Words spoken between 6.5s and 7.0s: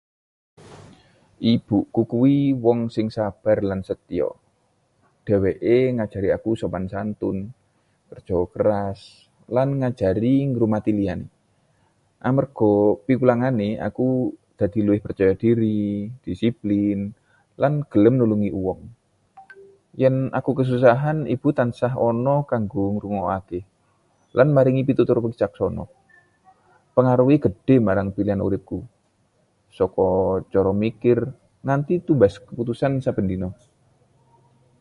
sopan